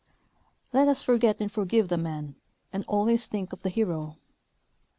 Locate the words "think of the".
3.27-3.69